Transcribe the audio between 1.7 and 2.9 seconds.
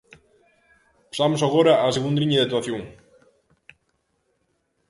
á segunda liña de actuación.